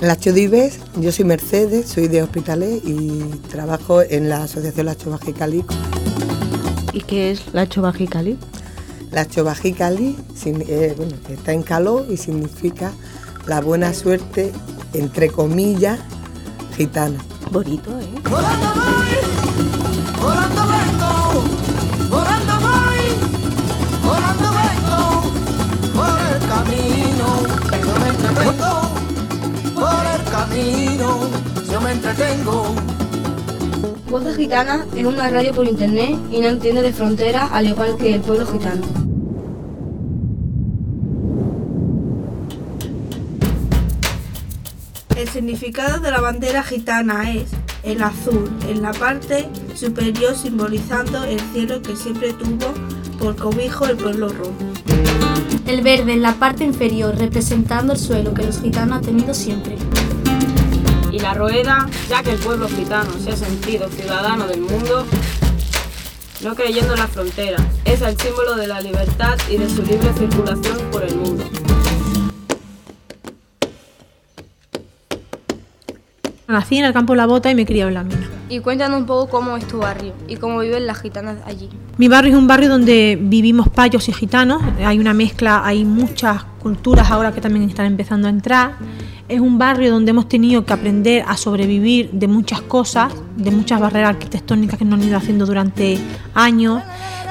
[0.00, 3.18] Lacho Dives, yo soy Mercedes, soy de Hospitalet y
[3.50, 5.64] trabajo en la Asociación Lacho Bajicali.
[6.92, 8.38] ¿Y qué es Lacho Bajicali?
[9.10, 12.92] Lacho Bajicali eh, bueno, está en calor y significa
[13.46, 14.52] la buena suerte,
[14.92, 15.98] entre comillas,
[16.76, 17.18] gitana.
[17.50, 18.06] Bonito, ¿eh?
[20.22, 20.87] yo
[32.08, 32.74] me entretengo.
[34.10, 38.14] Voces Gitana es una radio por internet y no entiende de frontera al igual que
[38.14, 38.82] el pueblo gitano.
[45.16, 47.50] El significado de la bandera gitana es
[47.82, 52.72] el azul en la parte superior simbolizando el cielo que siempre tuvo
[53.18, 54.52] por cobijo el pueblo rojo.
[55.66, 59.76] El verde en la parte inferior representando el suelo que los gitanos han tenido siempre
[61.18, 65.04] y la rueda, ya que el pueblo gitano se ha sentido ciudadano del mundo,
[66.44, 70.12] no creyendo en la frontera, es el símbolo de la libertad y de su libre
[70.16, 71.44] circulación por el mundo.
[76.46, 78.26] Nací en el campo La Bota y me crié en la mina.
[78.48, 81.68] Y cuéntanos un poco cómo es tu barrio y cómo viven las gitanas allí.
[81.98, 84.62] Mi barrio es un barrio donde vivimos payos y gitanos.
[84.82, 88.76] Hay una mezcla, hay muchas culturas ahora que también están empezando a entrar.
[89.26, 93.80] Es un barrio donde hemos tenido que aprender a sobrevivir de muchas cosas, de muchas
[93.80, 95.98] barreras arquitectónicas que nos han ido haciendo durante
[96.34, 96.82] años,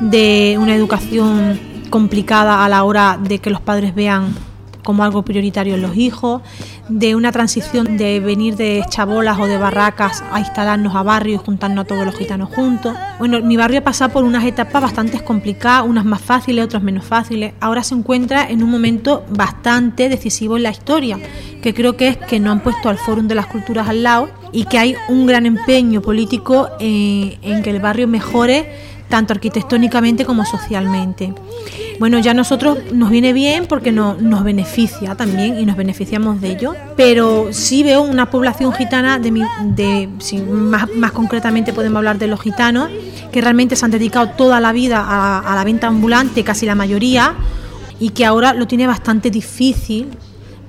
[0.00, 4.34] de una educación complicada a la hora de que los padres vean
[4.82, 6.42] como algo prioritario en los hijos,
[6.88, 11.84] de una transición de venir de chabolas o de barracas a instalarnos a barrios, juntarnos
[11.84, 12.94] a todos los gitanos juntos.
[13.18, 17.04] Bueno, mi barrio ha pasado por unas etapas bastante complicadas, unas más fáciles, otras menos
[17.04, 17.54] fáciles.
[17.60, 21.18] Ahora se encuentra en un momento bastante decisivo en la historia,
[21.62, 24.28] que creo que es que no han puesto al Fórum de las Culturas al lado
[24.52, 30.24] y que hay un gran empeño político en, en que el barrio mejore tanto arquitectónicamente
[30.24, 31.34] como socialmente.
[32.00, 36.74] Bueno, ya nosotros nos viene bien porque nos beneficia también y nos beneficiamos de ello,
[36.96, 39.30] pero sí veo una población gitana, de,
[39.76, 40.08] de
[40.50, 42.88] más, más, concretamente podemos hablar de los gitanos,
[43.30, 45.04] que realmente se han dedicado toda la vida
[45.40, 47.34] a la venta ambulante, casi la mayoría,
[47.98, 50.08] y que ahora lo tiene bastante difícil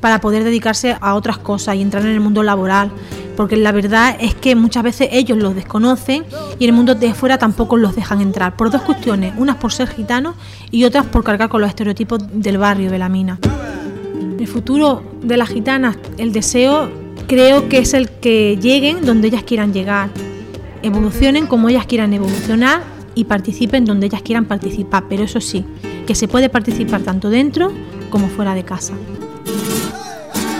[0.00, 2.90] para poder dedicarse a otras cosas y entrar en el mundo laboral
[3.38, 6.24] porque la verdad es que muchas veces ellos los desconocen
[6.58, 9.86] y el mundo de fuera tampoco los dejan entrar, por dos cuestiones, unas por ser
[9.86, 10.34] gitanos
[10.72, 13.38] y otras por cargar con los estereotipos del barrio de la mina.
[14.36, 16.90] El futuro de las gitanas, el deseo
[17.28, 20.10] creo que es el que lleguen donde ellas quieran llegar,
[20.82, 22.82] evolucionen como ellas quieran evolucionar
[23.14, 25.64] y participen donde ellas quieran participar, pero eso sí,
[26.08, 27.70] que se puede participar tanto dentro
[28.10, 28.94] como fuera de casa.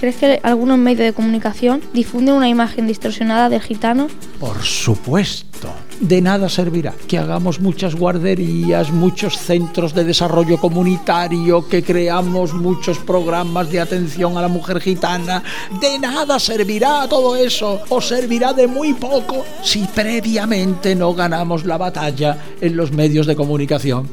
[0.00, 4.06] ¿Crees que algunos medios de comunicación difunden una imagen distorsionada del gitano?
[4.38, 5.68] Por supuesto.
[6.00, 12.98] De nada servirá que hagamos muchas guarderías, muchos centros de desarrollo comunitario, que creamos muchos
[12.98, 15.42] programas de atención a la mujer gitana.
[15.80, 21.76] De nada servirá todo eso, o servirá de muy poco si previamente no ganamos la
[21.76, 24.08] batalla en los medios de comunicación.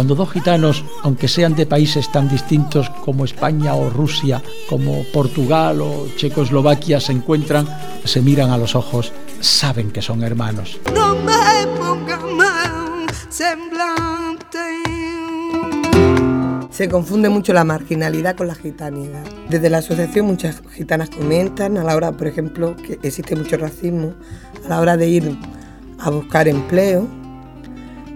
[0.00, 5.82] Cuando dos gitanos, aunque sean de países tan distintos como España o Rusia, como Portugal
[5.82, 7.68] o Checoslovaquia, se encuentran,
[8.06, 10.80] se miran a los ojos, saben que son hermanos.
[16.70, 19.26] Se confunde mucho la marginalidad con la gitanidad.
[19.50, 24.14] Desde la asociación muchas gitanas comentan a la hora, por ejemplo, que existe mucho racismo
[24.64, 25.38] a la hora de ir
[25.98, 27.19] a buscar empleo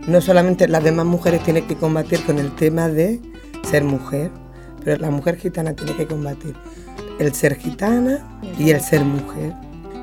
[0.06, 3.20] no solamente las demás mujeres tienen que combatir con el tema de
[3.68, 4.30] ser mujer,
[4.84, 6.54] pero la mujer gitana tiene que combatir
[7.18, 9.54] el ser gitana y el ser mujer.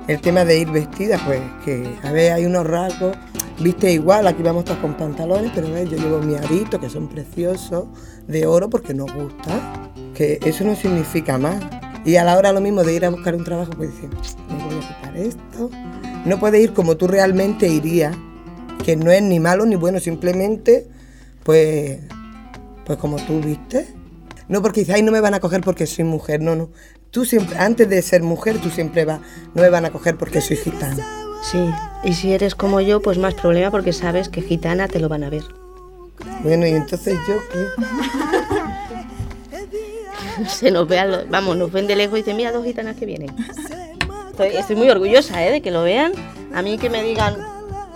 [0.07, 3.15] El tema de ir vestida, pues que a ver, hay unos rasgos,
[3.59, 7.85] viste igual, aquí vamos todos con pantalones, pero yo llevo mi arito, que son preciosos,
[8.27, 11.61] de oro, porque nos gusta, que eso no significa más.
[12.03, 14.09] Y a la hora lo mismo de ir a buscar un trabajo, pues dicen,
[14.49, 15.69] me voy a quitar esto.
[16.25, 18.15] No puedes ir como tú realmente irías
[18.81, 20.87] que no es ni malo ni bueno, simplemente,
[21.43, 21.99] pues,
[22.85, 23.87] pues como tú viste.
[24.47, 26.69] No porque dices, ay, no me van a coger porque soy mujer, no, no.
[27.09, 29.19] Tú siempre, antes de ser mujer, tú siempre vas,
[29.53, 31.05] no me van a coger porque soy gitana.
[31.43, 31.59] Sí,
[32.03, 35.23] y si eres como yo, pues más problema porque sabes que gitana te lo van
[35.23, 35.43] a ver.
[36.43, 37.65] Bueno, y entonces yo qué.
[40.47, 43.35] Se nos ve, vamos, nos ven de lejos y dicen, mira dos gitanas que vienen.
[44.31, 45.51] Estoy, estoy muy orgullosa ¿eh?
[45.51, 46.13] de que lo vean.
[46.53, 47.35] A mí que me digan,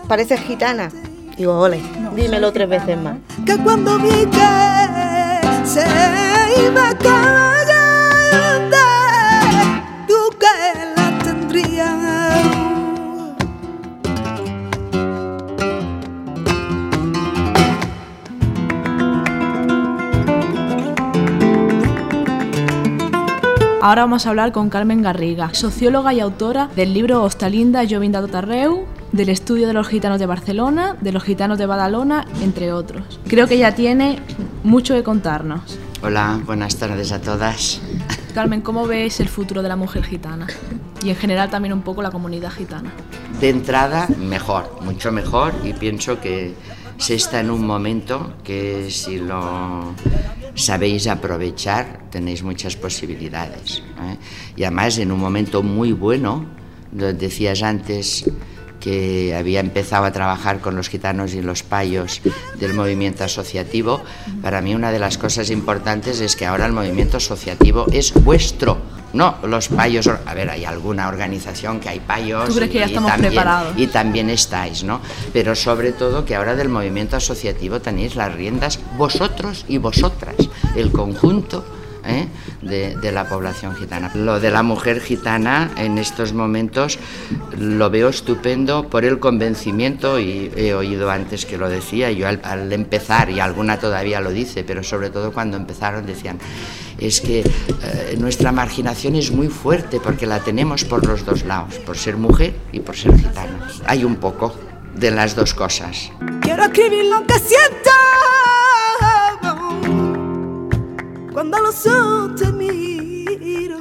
[0.06, 0.90] pareces gitana.
[1.38, 1.82] Digo, ole,
[2.16, 3.18] dímelo tres veces más.
[3.46, 5.86] Que cuando vi que se
[6.66, 7.46] iba a caer
[10.08, 10.56] tú que
[10.96, 12.16] la tendrías.
[23.82, 28.88] Ahora vamos a hablar con Carmen Garriga, socióloga y autora del libro Hostalinda Jovinda Totarreu,
[29.16, 33.18] del estudio de los gitanos de Barcelona, de los gitanos de Badalona, entre otros.
[33.28, 34.20] Creo que ella tiene
[34.64, 35.80] mucho que contarnos.
[36.04, 37.82] Hola, buenas tardes a todas.
[38.34, 40.48] Carmen, ¿cómo ves el futuro de la mujer gitana?
[41.02, 42.92] Y en general también un poco la comunidad gitana.
[43.40, 46.54] De entrada, mejor, mucho mejor y pienso que
[46.98, 49.94] se está en un momento que si lo
[50.56, 53.82] sabéis aprovechar tenéis muchas posibilidades.
[54.02, 54.18] ¿eh?
[54.58, 56.46] Y además en un momento muy bueno,
[56.94, 58.26] lo decías antes
[58.86, 62.22] que había empezado a trabajar con los gitanos y los payos
[62.60, 64.04] del movimiento asociativo,
[64.44, 68.78] para mí una de las cosas importantes es que ahora el movimiento asociativo es vuestro,
[69.12, 70.08] no los payos.
[70.08, 72.48] A ver, hay alguna organización que hay payos.
[72.48, 73.74] ¿Tú crees que ya y estamos también, preparados?
[73.76, 75.02] Y también estáis, ¿no?
[75.34, 80.36] Pero sobre todo que ahora del movimiento asociativo tenéis las riendas vosotros y vosotras,
[80.76, 81.66] el conjunto
[82.08, 82.28] ¿eh?
[82.62, 84.12] de, la población gitana.
[84.16, 87.00] Lo de la mujer gitana en estos momentos
[87.58, 92.42] lo veo estupendo por el convencimiento, y he oído antes que lo decía, yo al,
[92.44, 96.40] al empezar, y alguna todavía lo dice, pero sobre todo cuando empezaron decían,
[96.98, 101.76] es que eh, nuestra marginación es muy fuerte porque la tenemos por los dos lados,
[101.80, 103.68] por ser mujer y por ser gitana.
[103.86, 104.56] Hay un poco
[104.96, 106.12] de las dos cosas.
[106.42, 107.92] Quiero escribir lo que siento
[111.36, 113.78] cuando los ojos te miro.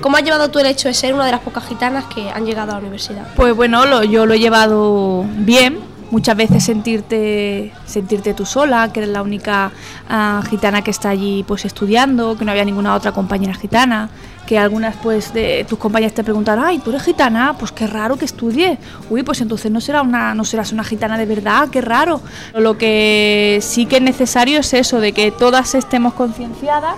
[0.00, 2.46] ¿Cómo has llevado tú el hecho de ser una de las pocas gitanas que han
[2.46, 3.26] llegado a la universidad?
[3.36, 5.78] Pues bueno, lo- yo lo he llevado bien.
[6.10, 9.70] Muchas veces sentirte, sentirte tú sola, que eres la única
[10.08, 14.08] ah, gitana que está allí pues estudiando, que no había ninguna otra compañera gitana,
[14.46, 18.16] que algunas pues de tus compañeras te preguntan, ay, tú eres gitana, pues qué raro
[18.16, 18.78] que estudie.
[19.10, 22.20] Uy, pues entonces no será una, no serás una gitana de verdad, qué raro.
[22.54, 26.96] Lo que sí que es necesario es eso, de que todas estemos concienciadas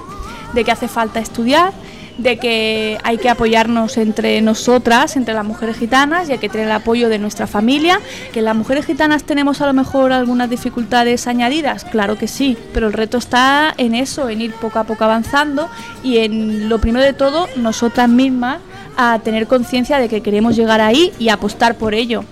[0.53, 1.73] de que hace falta estudiar,
[2.19, 6.67] de que hay que apoyarnos entre nosotras, entre las mujeres gitanas, y hay que tener
[6.67, 8.01] el apoyo de nuestra familia.
[8.33, 12.89] Que las mujeres gitanas tenemos a lo mejor algunas dificultades añadidas, claro que sí, pero
[12.89, 15.69] el reto está en eso, en ir poco a poco avanzando
[16.03, 18.59] y en lo primero de todo, nosotras mismas
[18.97, 22.25] a tener conciencia de que queremos llegar ahí y apostar por ello.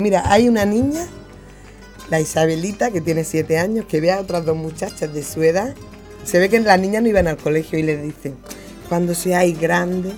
[0.00, 1.06] Mira, hay una niña,
[2.08, 5.74] la Isabelita, que tiene siete años, que ve a otras dos muchachas de su edad.
[6.24, 8.34] Se ve que las niñas no iban al colegio y le dicen,
[8.88, 10.14] cuando seáis grandes,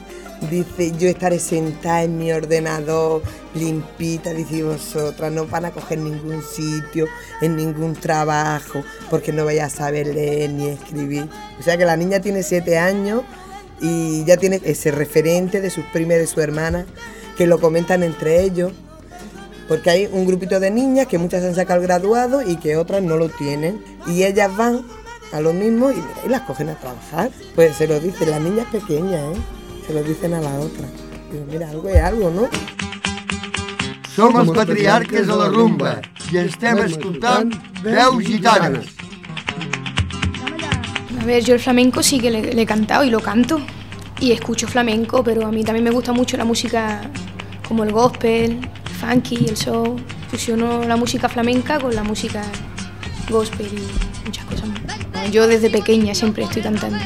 [0.50, 3.22] dice, yo estaré sentada en mi ordenador,
[3.54, 7.06] limpita, dice, "y vosotras no van a coger ningún sitio,
[7.40, 11.28] en ningún trabajo, porque no vais a saber leer ni escribir.
[11.58, 13.22] O sea que la niña tiene siete años
[13.80, 16.86] y ya tiene ese referente de sus primas y de su hermana,
[17.36, 18.72] que lo comentan entre ellos.
[19.72, 23.02] Porque hay un grupito de niñas que muchas han sacado el graduado y que otras
[23.02, 23.82] no lo tienen.
[24.06, 24.82] Y ellas van
[25.32, 27.30] a lo mismo y, mira, y las cogen a trabajar.
[27.54, 29.40] Pues se lo dicen las niñas pequeñas, ¿eh?
[29.86, 30.86] Se lo dicen a la otra.
[31.32, 32.48] Digo, mira, algo es algo, ¿no?
[34.12, 35.94] Som els patriarques de la rumba
[36.28, 38.92] i estem escoltant veus gitanes.
[41.18, 43.62] A ver, yo el flamenco sí que le, le he cantado y lo canto.
[44.20, 47.00] Y escucho flamenco, pero a mí también me gusta mucho la música
[47.66, 50.02] como el gospel, el funky, el soul.
[50.30, 52.42] Fusiono la música flamenca con la música
[53.28, 55.30] gospel y muchas cosas más.
[55.30, 56.98] Yo desde pequeña siempre estoy cantando,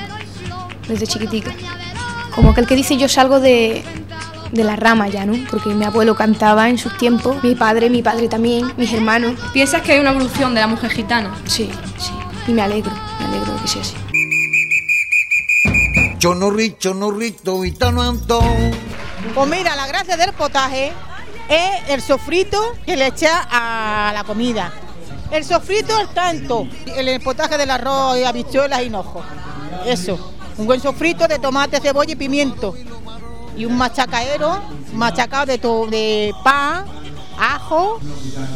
[0.89, 1.53] desde chiquitica.
[2.35, 3.83] Como aquel que dice yo salgo de,
[4.53, 5.35] de la rama ya, ¿no?
[5.51, 9.39] Porque mi abuelo cantaba en sus tiempos, mi padre, mi padre también, mis hermanos.
[9.53, 11.35] ¿Piensas que hay una evolución de la mujer gitana?
[11.47, 12.13] Sí, sí.
[12.47, 13.97] Y me alegro, me alegro de que sea así.
[16.19, 18.73] Chonorrito, chonorrito, gitano Antón.
[19.35, 20.93] Pues mira, la gracia del potaje
[21.49, 24.73] es el sofrito que le echa a la comida.
[25.31, 29.23] El sofrito es tanto, el potaje del arroz, y habichuelas y hinojo.
[29.85, 32.75] Eso, un buen sofrito de tomate, cebolla y pimiento.
[33.57, 34.61] Y un machacaero,
[34.93, 36.85] machacado de, to- de pan,
[37.39, 37.99] ajo,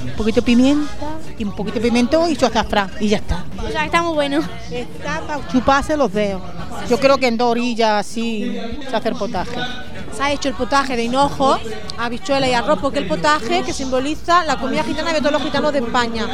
[0.05, 0.93] un poquito de pimienta,
[1.39, 2.91] y un poquito de pimiento y su azafrán.
[3.01, 3.45] Y ya está.
[3.67, 4.41] O sea, está muy bueno.
[4.71, 6.43] Está para chuparse los dedos.
[6.89, 9.59] Yo creo que en dos orillas así se hace el potaje.
[10.21, 11.59] Ha hecho el potaje de hinojo,
[11.99, 15.73] habichuela y arroz, porque el potaje que simboliza la comida gitana de todos los gitanos
[15.73, 16.27] de España.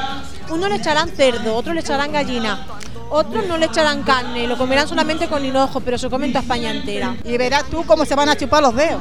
[0.50, 2.66] Unos le echarán cerdo, otros le echarán gallina,
[3.08, 6.72] Otros no le echarán carne, lo comerán solamente con hinojo, pero se comen toda España
[6.72, 7.16] entera.
[7.24, 9.00] Y verás tú cómo se van a chupar los dedos.